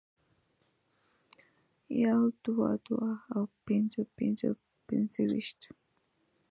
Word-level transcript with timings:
يو 2.03 2.21
دوه 2.43 2.69
دوه 2.87 3.11
او 3.33 3.43
پنځه 3.65 4.01
پنځه 4.17 4.49
پنځویشت 4.87 5.59